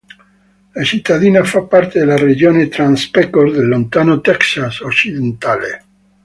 La 0.73 0.83
cittadina 0.83 1.43
fa 1.43 1.61
parte 1.61 1.99
della 1.99 2.15
regione 2.17 2.67
Trans-Pecos 2.67 3.51
del 3.53 3.67
lontano 3.67 4.19
Texas 4.19 4.79
occidentale. 4.79 5.83